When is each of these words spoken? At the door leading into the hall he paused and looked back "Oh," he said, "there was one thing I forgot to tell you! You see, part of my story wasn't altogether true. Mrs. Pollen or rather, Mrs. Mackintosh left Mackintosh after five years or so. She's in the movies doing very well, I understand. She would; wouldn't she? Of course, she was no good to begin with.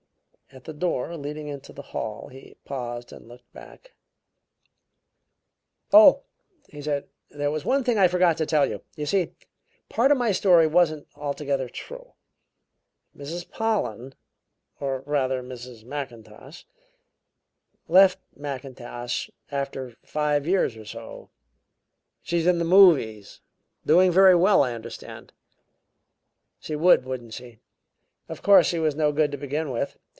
At 0.53 0.65
the 0.65 0.73
door 0.73 1.15
leading 1.15 1.47
into 1.47 1.71
the 1.71 1.81
hall 1.81 2.27
he 2.27 2.57
paused 2.65 3.13
and 3.13 3.25
looked 3.25 3.49
back 3.53 3.93
"Oh," 5.93 6.23
he 6.67 6.81
said, 6.81 7.07
"there 7.29 7.49
was 7.49 7.63
one 7.63 7.85
thing 7.85 7.97
I 7.97 8.09
forgot 8.09 8.35
to 8.35 8.45
tell 8.45 8.69
you! 8.69 8.81
You 8.97 9.05
see, 9.05 9.31
part 9.87 10.11
of 10.11 10.17
my 10.17 10.33
story 10.33 10.67
wasn't 10.67 11.07
altogether 11.15 11.69
true. 11.69 12.15
Mrs. 13.15 13.49
Pollen 13.49 14.13
or 14.81 15.03
rather, 15.05 15.41
Mrs. 15.41 15.85
Mackintosh 15.85 16.65
left 17.87 18.19
Mackintosh 18.35 19.29
after 19.51 19.95
five 20.03 20.45
years 20.45 20.75
or 20.75 20.83
so. 20.83 21.29
She's 22.23 22.45
in 22.45 22.59
the 22.59 22.65
movies 22.65 23.39
doing 23.85 24.11
very 24.11 24.35
well, 24.35 24.63
I 24.63 24.73
understand. 24.73 25.31
She 26.59 26.75
would; 26.75 27.05
wouldn't 27.05 27.33
she? 27.35 27.59
Of 28.27 28.41
course, 28.41 28.67
she 28.67 28.79
was 28.79 28.95
no 28.95 29.13
good 29.13 29.31
to 29.31 29.37
begin 29.37 29.71
with. 29.71 29.97